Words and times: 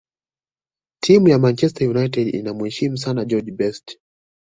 timu 1.03 1.27
ya 1.27 1.39
manchester 1.39 1.89
united 1.89 2.27
inamuheshimu 2.35 2.97
sana 2.97 3.25
george 3.25 3.51
best 3.51 3.99